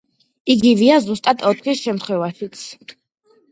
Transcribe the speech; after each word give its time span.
იგივეა 0.53 0.95
ზუსტად 1.09 1.45
ოთხის 1.51 1.85
შემთხვევაშიც. 1.85 2.67